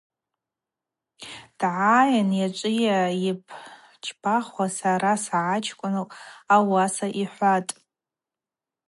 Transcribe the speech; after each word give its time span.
Дгӏайын: 1.59 2.29
Йачӏвыйа 2.39 2.99
йыбчпахуа, 3.23 4.65
сара 4.77 5.13
ссагӏачкӏвын,—ауаса 5.23 7.07
йхӏватӏ. 7.23 7.73